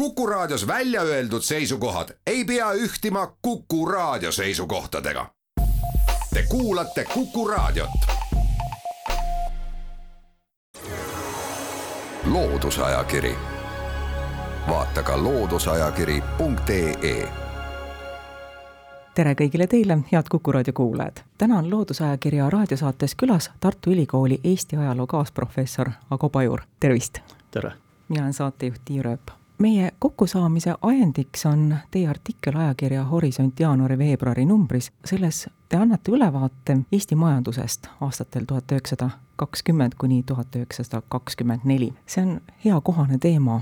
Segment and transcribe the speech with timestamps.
[0.00, 5.26] Kuku Raadios välja öeldud seisukohad ei pea ühtima Kuku Raadio seisukohtadega.
[6.34, 7.90] Te kuulate Kuku Raadiot.
[12.24, 13.34] loodusajakiri,
[14.68, 17.32] vaata ka looduseajakiri.ee
[19.14, 21.16] tere kõigile teile, head Kuku raadio kuulajad!
[21.38, 27.18] täna on Loodusajakirja raadiosaates külas Tartu Ülikooli Eesti ajaloo kaasprofessor Ago Pajur, tervist!
[27.50, 27.72] tere!
[28.08, 34.92] mina olen saatejuht Tiia Rööp meie kokkusaamise ajendiks on teie artikkel ajakirja Horisont jaanuari-veebruari numbris.
[35.04, 41.94] selles te annate ülevaate Eesti majandusest aastatel tuhat üheksasada kakskümmend kuni tuhat üheksasada kakskümmend neli.
[42.06, 43.60] see on hea kohane teema,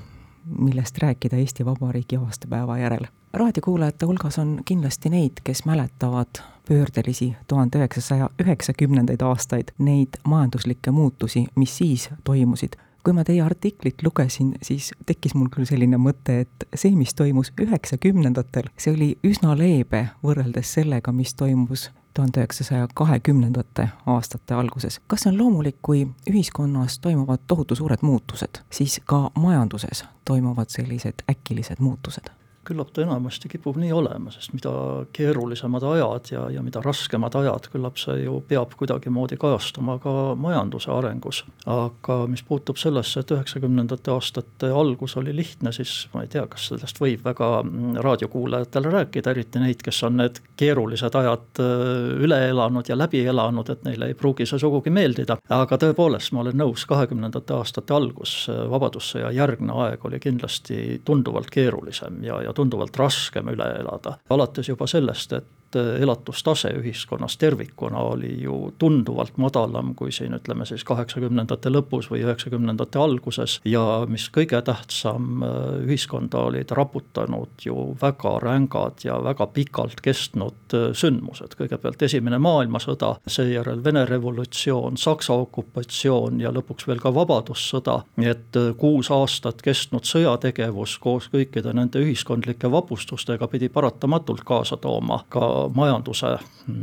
[0.59, 3.07] millest rääkida Eesti Vabariigi aastapäeva järel.
[3.33, 11.47] raadiokuulajate hulgas on kindlasti neid, kes mäletavad pöördelisi tuhande üheksasaja üheksakümnendaid aastaid, neid majanduslikke muutusi,
[11.57, 12.73] mis siis toimusid
[13.05, 17.53] kui ma teie artiklit lugesin, siis tekkis mul küll selline mõte, et see, mis toimus
[17.61, 25.01] üheksakümnendatel, see oli üsna leebe võrreldes sellega, mis toimus tuhande üheksasaja kahekümnendate aastate alguses.
[25.07, 31.23] kas see on loomulik, kui ühiskonnas toimuvad tohutu suured muutused, siis ka majanduses toimuvad sellised
[31.31, 32.38] äkilised muutused?
[32.69, 34.73] Küllap ta enamasti kipub nii olema, sest mida
[35.17, 40.91] keerulisemad ajad ja, ja mida raskemad ajad, küllap see ju peab kuidagimoodi kajastuma ka majanduse
[40.93, 41.45] arengus.
[41.67, 46.69] aga mis puutub sellesse, et üheksakümnendate aastate algus oli lihtne, siis ma ei tea, kas
[46.73, 47.51] sellest võib väga
[48.05, 53.71] raadiokuulajatele rääkida, eriti neid, kes on need keerulised ajad äh, üle elanud ja läbi elanud,
[53.73, 55.39] et neile ei pruugi see sugugi meeldida.
[55.49, 61.51] aga tõepoolest, ma olen nõus, kahekümnendate aastate algus, äh, Vabadussõja järgne aeg oli kindlasti tunduvalt
[61.51, 64.19] keerulisem ja, ja tunduvalt raskem üle elada.
[64.35, 70.67] alates juba sellest, et et elatustase ühiskonnas tervikuna oli ju tunduvalt madalam kui siin ütleme
[70.67, 73.59] siis kaheksakümnendate lõpus või üheksakümnendate alguses.
[73.65, 75.43] Ja mis kõige tähtsam,
[75.85, 83.85] ühiskonda olid raputanud ju väga rängad ja väga pikalt kestnud sündmused, kõigepealt Esimene maailmasõda, seejärel
[83.85, 90.97] Vene revolutsioon, Saksa okupatsioon ja lõpuks veel ka Vabadussõda, nii et kuus aastat kestnud sõjategevus
[91.03, 96.37] koos kõikide nende ühiskondlike vapustustega pidi paratamatult kaasa tooma ka majanduse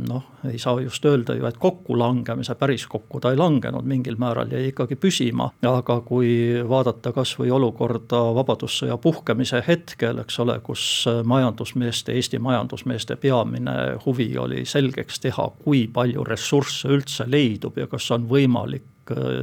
[0.08, 4.50] noh, ei saa just öelda ju, et kokkulangemise, päris kokku ta ei langenud, mingil määral
[4.50, 6.30] jäi ikkagi püsima, aga kui
[6.68, 13.76] vaadata kas või olukorda Vabadussõja puhkemise hetkel, eks ole, kus majandusmeeste, Eesti majandusmeeste peamine
[14.06, 18.95] huvi oli selgeks teha, kui palju ressursse üldse leidub ja kas on võimalik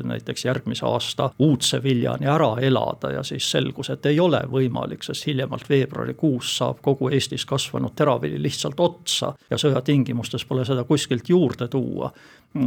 [0.03, 5.27] näiteks järgmise aasta uudse viljani ära elada ja siis selgus, et ei ole võimalik, sest
[5.27, 11.67] hiljemalt veebruarikuus saab kogu Eestis kasvanud teravili lihtsalt otsa ja sõjatingimustes pole seda kuskilt juurde
[11.67, 12.11] tuua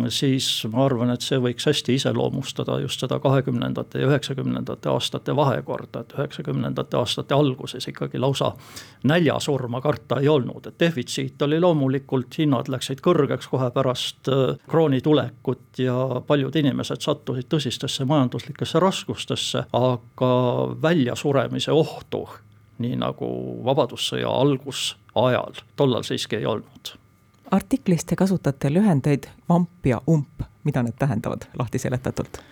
[0.09, 6.03] siis ma arvan, et see võiks hästi iseloomustada just seda kahekümnendate ja üheksakümnendate aastate vahekorda,
[6.03, 8.53] et üheksakümnendate aastate alguses ikkagi lausa
[9.07, 15.01] näljasurma karta ei olnud, et defitsiit oli loomulikult, hinnad läksid kõrgeks kohe pärast äh, krooni
[15.07, 15.97] tulekut ja
[16.27, 20.35] paljud inimesed sattusid tõsistesse majanduslikesse raskustesse, aga
[20.83, 22.27] väljasuremise ohtu,
[22.83, 23.33] nii nagu
[23.65, 26.97] Vabadussõja algusajal, tollal siiski ei olnud
[27.51, 32.43] artiklis te kasutate lühendeid VAMP ja UMP, mida need tähendavad, lahti seletatult?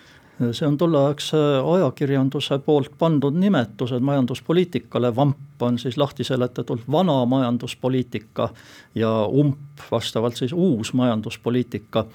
[0.51, 1.37] see on tolleaegse
[1.73, 8.49] ajakirjanduse poolt pandud nimetused majanduspoliitikale, VAMP on siis lahti seletatult vana majanduspoliitika
[8.95, 12.05] ja UMP vastavalt siis uus majanduspoliitika.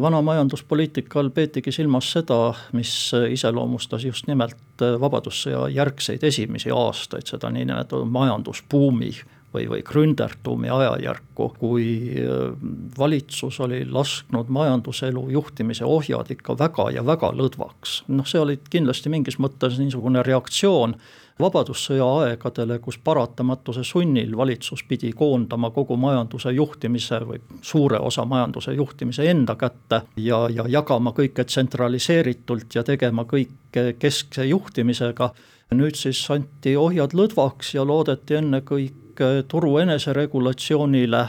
[0.00, 4.56] Vana majanduspoliitika all peetigi silmas seda, mis iseloomustas just nimelt
[5.00, 9.10] Vabadussõja järgseid esimesi aastaid, seda niinimetatud majandusbuumi
[9.54, 11.86] või, või Gründertumi ajajärku, kui
[12.22, 12.50] äh,
[12.98, 18.02] valitsus oli lasknud majanduselu juhtimise ohjad ikka väga ja väga lõdvaks.
[18.08, 20.98] noh, see oli kindlasti mingis mõttes niisugune reaktsioon
[21.38, 28.74] Vabadussõja aegadele, kus paratamatuse sunnil valitsus pidi koondama kogu majanduse juhtimise või suure osa majanduse
[28.74, 35.30] juhtimise enda kätte ja, ja jagama kõike tsentraliseeritult ja tegema kõike keskse juhtimisega.
[35.70, 39.07] nüüd siis anti ohjad lõdvaks ja loodeti ennekõike
[39.48, 41.22] turu eneseregulatsioonile,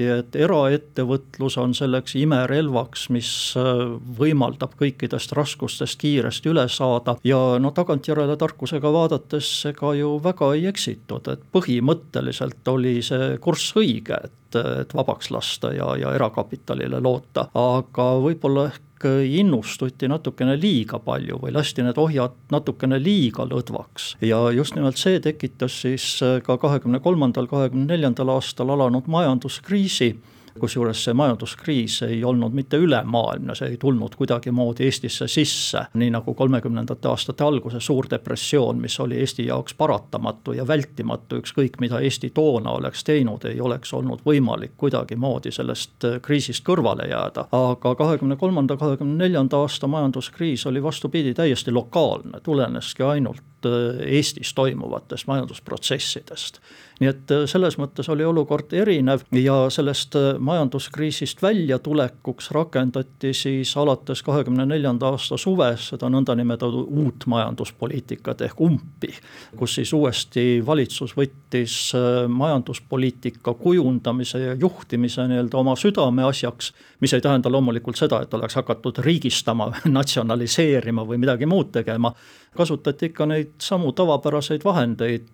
[0.00, 7.58] loodeti, et eraettevõtlus on selleks imerelvaks, mis äh, võimaldab kõikidest raskustest kiiresti üle saada ja
[7.58, 14.16] no tagantjärele tarkusega vaadates ega ju väga ei eksitud, et põhimõtteliselt oli see kurss õige,
[14.24, 21.38] et, et vabaks lasta ja, ja erakapitalile loota, aga võib-olla ehk innustuti natukene liiga palju
[21.40, 24.16] või lasti need ohjad natukene liiga lõdvaks.
[24.20, 29.89] ja just nimelt see tekitas siis ka kahekümne kolmandal, kahekümne neljandal aastal alanud majanduskriisi
[30.58, 36.34] kusjuures see majanduskriis ei olnud mitte ülemaailmne, see ei tulnud kuidagimoodi Eestisse sisse, nii nagu
[36.34, 42.30] kolmekümnendate aastate alguse suur depressioon, mis oli Eesti jaoks paratamatu ja vältimatu, ükskõik mida Eesti
[42.34, 47.46] toona oleks teinud, ei oleks olnud võimalik kuidagimoodi sellest kriisist kõrvale jääda.
[47.52, 53.42] aga kahekümne kolmanda, kahekümne neljanda aasta majanduskriis oli vastupidi, täiesti lokaalne, tuleneski ainult
[54.06, 56.60] Eestis toimuvatest majandusprotsessidest
[57.00, 63.72] nii et äh, selles mõttes oli olukord erinev ja sellest äh, majanduskriisist väljatulekuks rakendati siis
[63.80, 69.14] alates kahekümne neljanda aasta suves seda nõndanimetatud uut majanduspoliitikat ehk umpi,
[69.56, 77.24] kus siis uuesti valitsus võttis äh, majanduspoliitika kujundamise ja juhtimise nii-öelda oma südameasjaks, mis ei
[77.24, 82.12] tähenda loomulikult seda, et oleks hakatud riigistama, natsionaliseerima või midagi muud tegema,
[82.56, 85.28] kasutati ikka neid samu tavapäraseid vahendeid,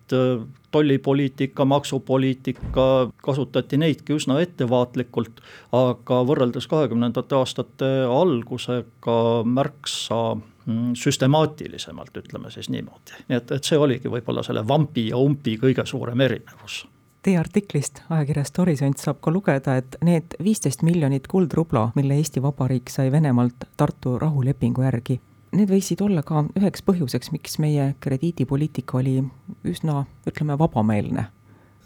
[0.71, 2.87] tollipoliitika, maksupoliitika,
[3.23, 5.41] kasutati neidki üsna ettevaatlikult,
[5.75, 13.23] aga võrreldes kahekümnendate aastate algusega märksa mm, süstemaatilisemalt, ütleme siis niimoodi.
[13.29, 16.85] nii et, et see oligi võib-olla selle vampi ja umpi kõige suurem erinevus
[17.27, 22.87] Teie artiklist ajakirjast Horisont saab ka lugeda, et need viisteist miljonit kuldrubla, mille Eesti Vabariik
[22.93, 25.17] sai Venemaalt Tartu rahulepingu järgi,
[25.57, 29.19] need võisid olla ka üheks põhjuseks, miks meie krediidipoliitika oli
[29.67, 31.31] üsna, ütleme, vabameelne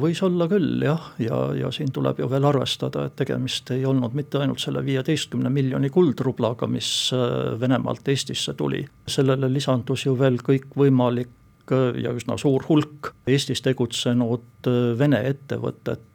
[0.01, 4.15] võis olla küll jah, ja, ja siin tuleb ju veel arvestada, et tegemist ei olnud
[4.17, 10.39] mitte ainult selle viieteistkümne miljoni kuldrublaga, mis äh, Venemaalt Eestisse tuli, sellele lisandus ju veel
[10.45, 16.07] kõikvõimalik äh, ja üsna suur hulk Eestis tegutsenud äh, Vene ettevõtete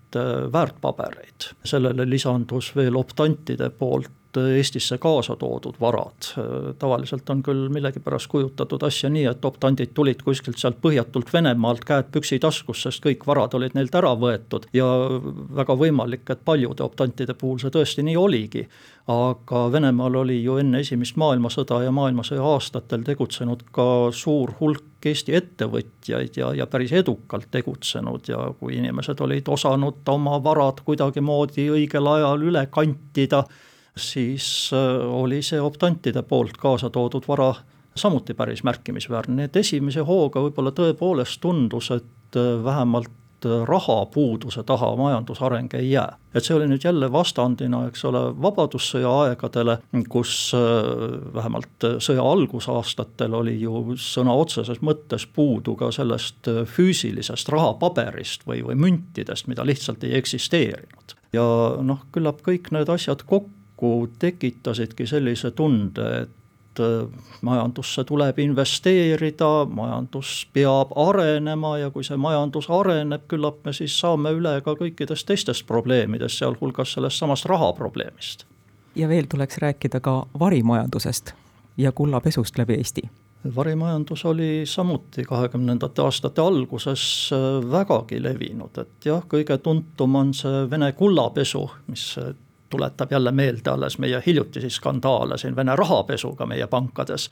[0.52, 1.50] väärtpabereid.
[1.66, 6.30] sellele lisandus veel optantide poolt Eestisse kaasa toodud varad.
[6.78, 12.10] tavaliselt on küll millegipärast kujutatud asja nii, et optandid tulid kuskilt sealt põhjatult Venemaalt, käed
[12.12, 14.86] püksitaskus, sest kõik varad olid neilt ära võetud ja
[15.60, 18.66] väga võimalik, et paljude optantide puhul see tõesti nii oligi.
[19.06, 25.36] aga Venemaal oli ju enne esimest maailmasõda ja maailmasõja aastatel tegutsenud ka suur hulk Eesti
[25.38, 32.10] ettevõtjaid ja, ja päris edukalt tegutsenud ja kui inimesed olid osanud oma varad kuidagimoodi õigel
[32.10, 33.44] ajal üle kantida
[33.96, 37.54] siis äh, oli see optantide poolt kaasa toodud vara
[37.96, 44.66] samuti päris märkimisväärne, nii et esimese hooga võib-olla tõepoolest tundus, et äh, vähemalt äh, rahapuuduse
[44.68, 46.18] taha majandusareng ei jää.
[46.34, 49.78] et see oli nüüd jälle vastandina, eks ole, Vabadussõja aegadele,
[50.12, 50.52] kus
[51.34, 58.76] vähemalt sõja algusaastatel oli ju sõna otseses mõttes puudu ka sellest füüsilisest rahapaberist või, või
[58.76, 61.16] müntidest, mida lihtsalt ei eksisteerinud.
[61.32, 61.46] ja
[61.80, 67.08] noh, küllap kõik need asjad kokku kokku tekitasidki sellise tunde, et äh,
[67.42, 74.32] majandusse tuleb investeerida, majandus peab arenema ja kui see majandus areneb, küllap me siis saame
[74.32, 78.46] üle ka kõikidest teistest probleemidest, sealhulgas sellest samast rahaprobleemist.
[78.96, 81.34] ja veel tuleks rääkida ka varimajandusest
[81.76, 83.02] ja kullapesust läbi Eesti
[83.56, 90.64] varimajandus oli samuti kahekümnendate aastate alguses äh, vägagi levinud, et jah, kõige tuntum on see
[90.70, 92.16] Vene kullapesu, mis
[92.76, 97.30] tuletab jälle meelde alles meie hiljutisi skandaale siin Vene rahapesuga meie pankades.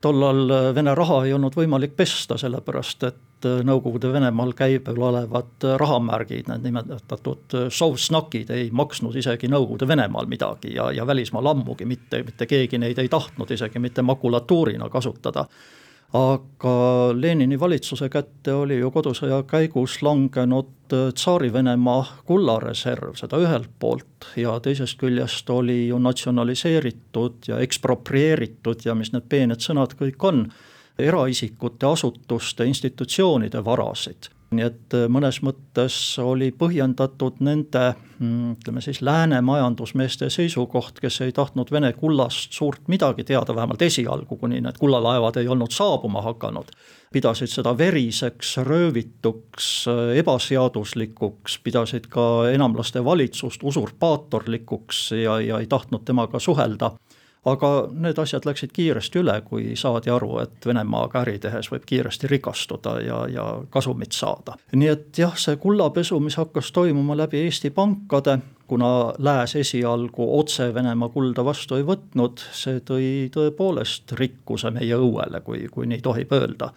[0.00, 5.64] tollal äh, Vene raha ei olnud võimalik pesta, sellepärast et äh, Nõukogude Venemaal käibel olevad
[5.64, 11.84] äh, rahamärgid, need nimetatud sovsnakid ei maksnud isegi Nõukogude Venemaal midagi ja, ja välismaal ammugi
[11.84, 15.44] mitte, mitte keegi neid ei tahtnud isegi mitte makulatuurina kasutada
[16.16, 16.74] aga
[17.12, 24.56] Lenini valitsuse kätte oli ju kodusõja käigus langenud äh, Tsaari-Venemaa kullareserv, seda ühelt poolt, ja
[24.64, 30.46] teisest küljest oli ju natsionaliseeritud ja eksproprieeritud ja mis need peened sõnad kõik on,
[30.98, 37.82] eraisikute, asutuste, institutsioonide varasid nii et äh, mõnes mõttes oli põhjendatud nende
[38.18, 43.82] mm, ütleme siis lääne majandusmeeste seisukoht, kes ei tahtnud Vene kullast suurt midagi teada, vähemalt
[43.84, 46.72] esialgu, kuni need kullalaevad ei olnud saabuma hakanud.
[47.12, 56.04] pidasid seda veriseks, röövituks, äh, ebaseaduslikuks, pidasid ka enamlaste valitsust usurpaatorlikuks ja, ja ei tahtnud
[56.04, 56.92] temaga suhelda
[57.46, 62.30] aga need asjad läksid kiiresti üle, kui saadi aru, et Venemaaga äri tehes võib kiiresti
[62.30, 64.58] rikastuda ja, ja kasumit saada.
[64.72, 70.72] nii et jah, see kullapesu, mis hakkas toimuma läbi Eesti pankade, kuna Lääs esialgu otse
[70.74, 76.34] Venemaa kulda vastu ei võtnud, see tõi tõepoolest rikkuse meie õuele, kui, kui nii tohib
[76.36, 76.72] öelda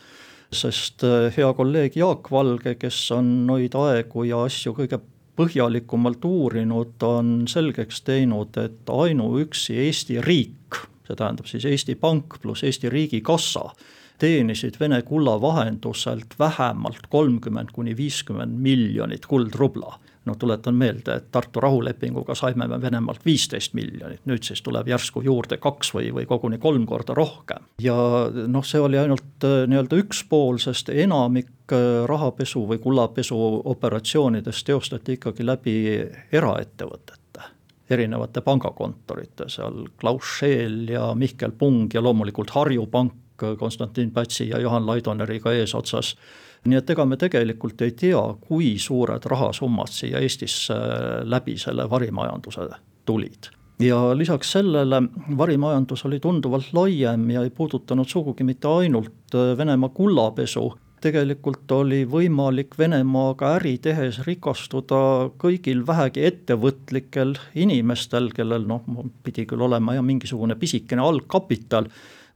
[0.51, 4.99] sest eh, hea kolleeg Jaak Valge, kes on noid aegu ja asju kõige
[5.35, 12.63] põhjalikumalt uurinud, on selgeks teinud, et ainuüksi Eesti riik, see tähendab siis Eesti Pank pluss
[12.67, 13.69] Eesti Riigikassa,
[14.21, 21.61] teenisid Vene kulla vahenduselt vähemalt kolmkümmend kuni viiskümmend miljonit kuldrubla no tuletan meelde, et Tartu
[21.63, 26.59] rahulepinguga saime me Venemaalt viisteist miljonit, nüüd siis tuleb järsku juurde kaks või, või koguni
[26.61, 27.65] kolm korda rohkem.
[27.81, 27.95] ja
[28.47, 33.39] noh, see oli ainult äh, nii-öelda üks pool, sest enamik äh, rahapesu või kullapesu
[33.73, 35.75] operatsioonidest teostati ikkagi läbi
[36.31, 37.17] eraettevõtete
[37.91, 43.17] erinevate pangakontorite, seal Klaus Scheel ja Mihkel Pung ja loomulikult Harju Pank
[43.59, 46.15] Konstantin Pätsi ja Johan Laidoneriga eesotsas
[46.65, 50.77] nii et ega me tegelikult ei tea, kui suured rahasummad siia Eestisse
[51.25, 52.67] läbi selle varimajanduse
[53.05, 53.49] tulid.
[53.81, 55.01] Ja lisaks sellele
[55.37, 60.67] varimajandus oli tunduvalt laiem ja ei puudutanud sugugi mitte ainult Venemaa kullapesu,
[61.01, 65.01] tegelikult oli võimalik Venemaaga äri tehes rikastuda
[65.41, 68.85] kõigil vähegi ettevõtlikel inimestel, kellel noh,
[69.25, 71.89] pidi küll olema jah, mingisugune pisikene algkapital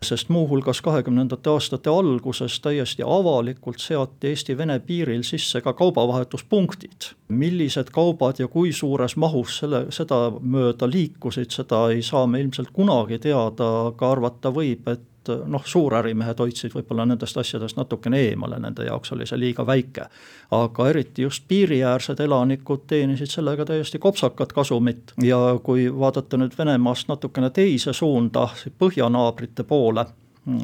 [0.05, 7.11] sest muuhulgas kahekümnendate aastate alguses täiesti avalikult seati Eesti-Vene piiril sisse ka kaubavahetuspunktid.
[7.27, 13.17] millised kaubad ja kui suures mahus selle, sedamööda liikusid, seda ei saa me ilmselt kunagi
[13.19, 18.85] teada, aga arvata võib, et et noh, suurärimehed hoidsid võib-olla nendest asjadest natukene eemale, nende
[18.87, 20.09] jaoks oli see liiga väike.
[20.51, 27.07] aga eriti just piiriäärsed elanikud teenisid sellega täiesti kopsakat kasumit ja kui vaadata nüüd Venemaast
[27.07, 30.05] natukene teise suunda, põhjanaabrite poole,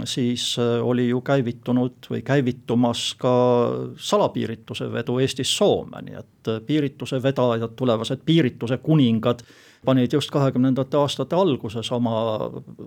[0.04, 3.34] siis äh, oli ju käivitunud või käivitumas ka
[3.98, 9.42] salapiirituse vedu Eestist Soome, nii et äh, piirituse vedajad, tulevased piirituse kuningad
[9.86, 12.16] panid just kahekümnendate aastate alguses oma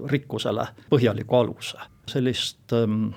[0.07, 1.79] rikkusele põhjaliku aluse.
[2.09, 3.09] sellist ähm,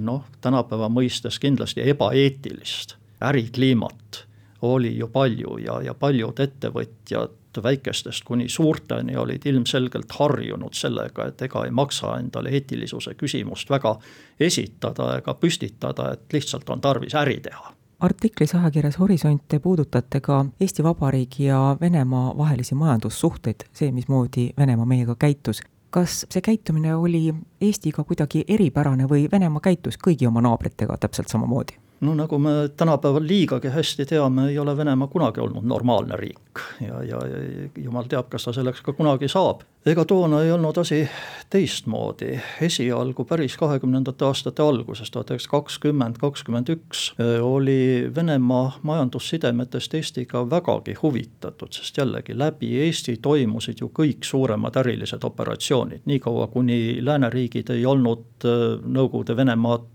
[0.00, 4.26] noh, tänapäeva mõistes kindlasti ebaeetilist ärikliimat
[4.62, 11.42] oli ju palju ja, ja paljud ettevõtjad väikestest kuni suurteni olid ilmselgelt harjunud sellega, et
[11.42, 13.96] ega ei maksa endale eetilisuse küsimust väga
[14.40, 20.44] esitada ega püstitada, et lihtsalt on tarvis äri teha artiklis ajakirjas Horisont te puudutate ka
[20.60, 25.62] Eesti Vabariigi ja Venemaa vahelisi majandussuhteid, see, mismoodi Venemaa meiega käitus.
[25.90, 31.74] kas see käitumine oli Eestiga kuidagi eripärane või Venemaa käitus kõigi oma naabritega täpselt samamoodi?
[32.00, 37.02] no nagu me tänapäeval liigagi hästi teame, ei ole Venemaa kunagi olnud normaalne riik ja,
[37.02, 39.62] ja, ja jumal teab, kas ta selleks ka kunagi saab.
[39.86, 41.08] Ega toona ei olnud asi
[41.50, 47.06] teistmoodi, esialgu päris kahekümnendate aastate alguses, tuhat üheksasada kakskümmend, kakskümmend üks,
[47.42, 55.24] oli Venemaa majandussidemetest Eestiga vägagi huvitatud, sest jällegi läbi Eesti toimusid ju kõik suuremad ärilised
[55.26, 58.46] operatsioonid, niikaua kuni lääneriigid ei olnud
[58.84, 59.88] Nõukogude Venemaad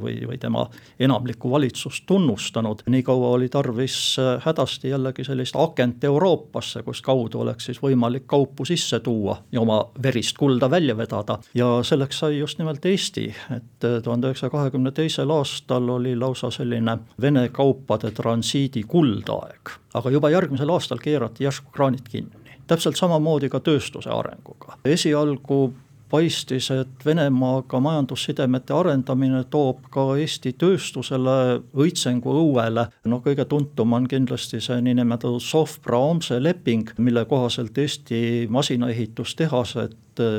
[0.00, 0.66] või, või tema
[1.00, 7.70] enamlikku valitsust tunnustanud, nii kaua oli tarvis hädasti jällegi sellist akent Euroopasse, kust kaudu oleks
[7.70, 11.38] siis võimalik kaupu sisse tuua ja oma verist kulda välja vedada.
[11.54, 16.98] ja selleks sai just nimelt Eesti, et tuhande üheksasaja kahekümne teisel aastal oli lausa selline
[17.20, 19.76] Vene kaupade transiidi kuldaeg.
[19.94, 24.78] aga juba järgmisel aastal keerati järsku kraanid kinni täpselt samamoodi ka tööstuse arenguga.
[24.84, 25.74] esialgu
[26.10, 31.36] paistis, et Venemaaga majandussidemete arendamine toob ka Eesti tööstusele
[31.74, 32.86] õitsengu õuele.
[33.04, 39.96] noh, kõige tuntum on kindlasti see niinimetatud Sovpra-Omse leping, mille kohaselt Eesti masinaehitustehased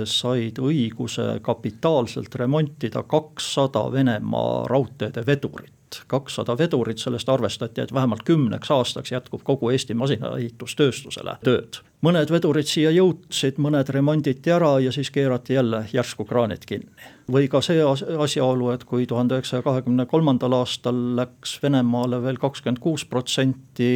[0.09, 5.76] said õiguse kapitaalselt remontida kakssada Venemaa raudteede vedurit
[6.07, 11.79] kakssada vedurit, sellest arvestati, et vähemalt kümneks aastaks jätkub kogu Eesti masinaehitustööstusele tööd.
[12.01, 17.13] mõned vedurid siia jõudsid, mõned remonditi ära ja siis keerati jälle järsku kraanid kinni.
[17.31, 17.81] või ka see
[18.19, 23.89] asjaolu, et kui tuhande üheksasaja kahekümne kolmandal aastal läks Venemaale veel kakskümmend kuus protsenti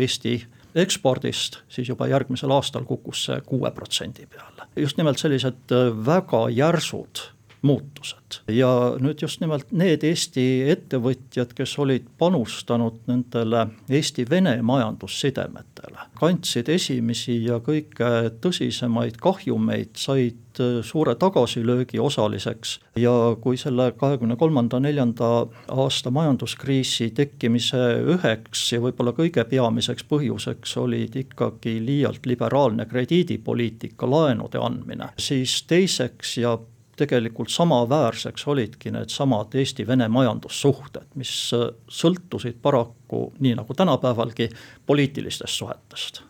[0.00, 4.68] Eesti ekspordist, siis juba järgmisel aastal kukkus see kuue protsendi peale.
[4.76, 5.74] just nimelt sellised
[6.06, 8.40] väga järsud muutused.
[8.48, 8.68] ja
[9.00, 17.58] nüüd just nimelt need Eesti ettevõtjad, kes olid panustanud nendele Eesti-Vene majandussidemetele, kandsid esimesi ja
[17.64, 20.44] kõige tõsisemaid kahjumeid, said
[20.82, 25.28] suure tagasilöögi osaliseks ja kui selle kahekümne kolmanda, neljanda
[25.70, 27.82] aasta majanduskriisi tekkimise
[28.14, 36.36] üheks ja võib-olla kõige peamiseks põhjuseks olid ikkagi liialt liberaalne krediidipoliitika, laenude andmine, siis teiseks
[36.42, 36.58] ja
[36.98, 44.48] tegelikult samaväärseks olidki needsamad Eesti-Vene majandussuhted, mis äh, sõltusid paraku, nii nagu tänapäevalgi,
[44.86, 46.22] poliitilistest suhetest.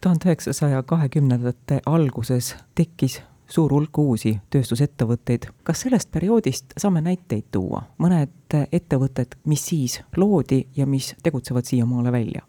[0.00, 5.48] tuhande üheksasaja kahekümnendate alguses tekkis suur hulk uusi tööstusettevõtteid.
[5.62, 12.12] kas sellest perioodist saame näiteid tuua, mõned ettevõtted, mis siis loodi ja mis tegutsevad siiamaale
[12.12, 12.42] välja?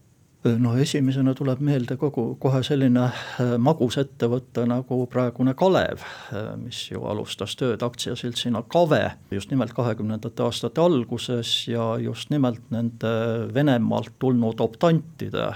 [0.62, 6.80] No esimesena tuleb meelde kogu, kohe selline äh, magus ettevõte nagu praegune Kalev, äh, mis
[6.92, 13.14] ju alustas tööd aktsiaseltsina Kave just nimelt kahekümnendate aastate alguses ja just nimelt nende
[13.54, 15.52] Venemaalt tulnud optantide,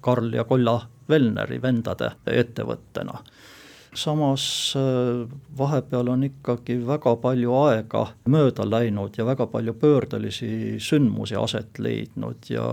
[0.00, 0.78] Karl ja Kolla
[1.10, 3.18] Velneri vendade ettevõttena
[3.94, 5.28] samas äh,
[5.58, 12.50] vahepeal on ikkagi väga palju aega mööda läinud ja väga palju pöördelisi sündmusi aset leidnud
[12.50, 12.66] ja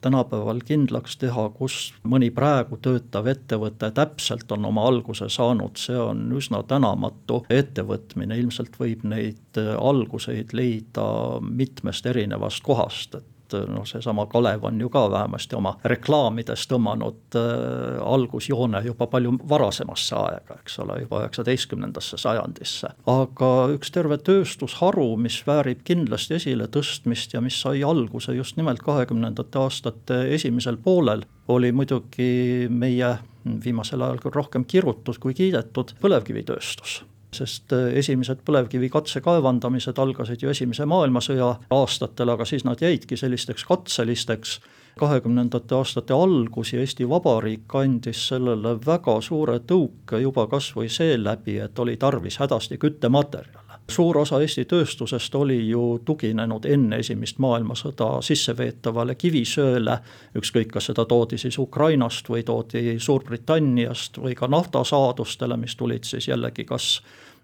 [0.00, 6.28] tänapäeval kindlaks teha, kus mõni praegu töötav ettevõte täpselt on oma alguse saanud, see on
[6.36, 11.10] üsna tänamatu ettevõtmine, ilmselt võib neid äh, alguseid leida
[11.40, 17.38] mitmest erinevast kohast, et et noh, seesama Kalev on ju ka vähemasti oma reklaamides tõmmanud
[17.38, 22.92] äh, algusjoone juba palju varasemasse aega, eks ole, juba üheksateistkümnendasse sajandisse.
[23.10, 29.60] aga üks terve tööstusharu, mis väärib kindlasti esiletõstmist ja mis sai alguse just nimelt kahekümnendate
[29.60, 33.16] aastate esimesel poolel, oli muidugi meie
[33.64, 37.00] viimasel ajal küll rohkem kirutud kui kiidetud põlevkivitööstus
[37.34, 43.64] sest äh, esimesed põlevkivi katsekaevandamised algasid ju Esimese maailmasõja aastatel, aga siis nad jäidki sellisteks
[43.64, 44.60] katselisteks.
[45.00, 51.58] kahekümnendate aastate algus ja Eesti Vabariik andis sellele väga suure tõuke juba kas või seeläbi,
[51.58, 58.20] et oli tarvis hädasti küttematerjale suur osa Eesti tööstusest oli ju tuginenud enne esimest maailmasõda
[58.24, 59.98] sisseveetavale kivisööle,
[60.38, 66.28] ükskõik, kas seda toodi siis Ukrainast või toodi Suurbritanniast või ka naftasaadustele, mis tulid siis
[66.28, 67.00] jällegi kas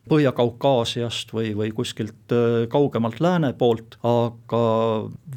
[0.06, 4.60] Põhja-Kaukaasiast või, või kuskilt äh, kaugemalt lääne poolt, aga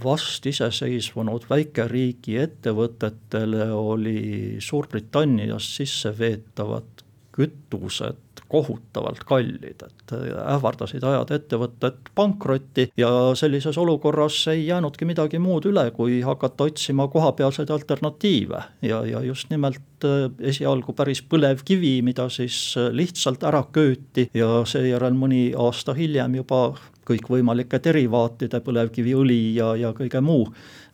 [0.04, 4.22] vast iseseisvunud väikeriigi ettevõtetele oli
[4.62, 7.02] Suurbritanniast sisse veetavad
[7.34, 15.70] kütused kohutavalt kallid, et ähvardasid ajada ettevõtted pankrotti ja sellises olukorras ei jäänudki midagi muud
[15.70, 18.64] üle, kui hakata otsima kohapealseid alternatiive.
[18.82, 24.64] Ja, ja just nimelt äh, esialgu päris põlevkivi, mida siis äh, lihtsalt ära kööti ja
[24.70, 26.64] seejärel mõni aasta hiljem juba
[27.10, 30.46] kõikvõimalike derivaatide, põlevkiviõli ja, ja kõige muu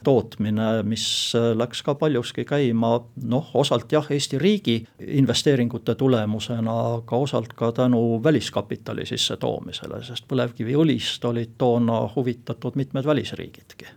[0.05, 2.91] tootmine, mis läks ka paljuski käima
[3.25, 11.25] noh, osalt jah, Eesti riigi investeeringute tulemusena, aga osalt ka tänu väliskapitali sissetoomisele, sest põlevkiviõlist
[11.25, 13.89] olid toona huvitatud mitmed välisriigidki.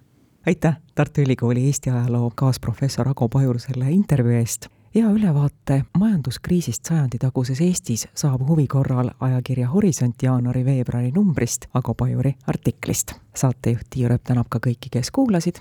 [0.47, 7.61] aitäh, Tartu Ülikooli Eesti ajaloo kaasprofessor Ago Pajur selle intervjuu eest hea ülevaate majanduskriisist sajanditaguses
[7.61, 13.13] Eestis saab huvi korral ajakirja Horisont jaanuari-veebruari numbrist Ago Pajuri artiklist.
[13.35, 15.57] saatejuht Tiia Rööp tänab ka kõiki, kes kuulasid,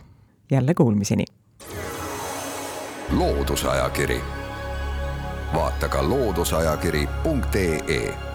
[0.51, 1.25] jälle kuulmiseni!
[3.11, 4.21] loodusajakiri,
[5.53, 8.26] vaata ka looduseajakiri.ee